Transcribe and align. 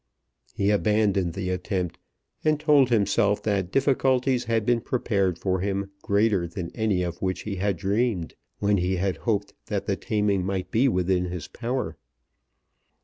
He 0.55 0.71
abandoned 0.71 1.33
the 1.33 1.51
attempt, 1.51 1.99
and 2.43 2.59
told 2.59 2.89
himself 2.89 3.43
that 3.43 3.71
difficulties 3.71 4.45
had 4.45 4.65
been 4.65 4.81
prepared 4.81 5.37
for 5.37 5.59
him 5.59 5.91
greater 6.01 6.47
than 6.47 6.71
any 6.73 7.03
of 7.03 7.21
which 7.21 7.41
he 7.41 7.57
had 7.57 7.77
dreamed 7.77 8.33
when 8.57 8.77
he 8.77 8.95
had 8.95 9.17
hoped 9.17 9.53
that 9.67 9.85
that 9.85 10.01
taming 10.01 10.43
might 10.43 10.71
be 10.71 10.87
within 10.87 11.25
his 11.25 11.47
power. 11.47 11.97